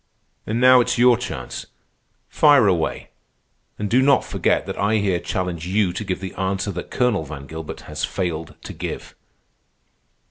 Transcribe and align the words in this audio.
"And 0.47 0.59
now 0.59 0.81
it's 0.81 0.97
your 0.97 1.15
chance. 1.15 1.67
Fire 2.27 2.65
away, 2.65 3.11
and 3.77 3.87
do 3.87 4.01
not 4.01 4.23
forget 4.25 4.65
that 4.65 4.79
I 4.79 4.95
here 4.95 5.19
challenge 5.19 5.67
you 5.67 5.93
to 5.93 6.03
give 6.03 6.21
the 6.21 6.33
answer 6.33 6.71
that 6.71 6.89
Colonel 6.89 7.23
Van 7.23 7.45
Gilbert 7.45 7.81
has 7.81 8.03
failed 8.03 8.55
to 8.63 8.73
give." 8.73 9.13